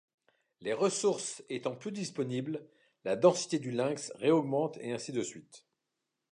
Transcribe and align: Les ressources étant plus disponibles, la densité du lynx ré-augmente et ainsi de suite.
Les 0.61 0.73
ressources 0.73 1.43
étant 1.47 1.75
plus 1.75 1.91
disponibles, 1.91 2.67
la 3.05 3.15
densité 3.15 3.59
du 3.59 3.69
lynx 3.69 4.11
ré-augmente 4.15 4.79
et 4.81 4.93
ainsi 4.93 5.11
de 5.11 5.21
suite. 5.21 5.67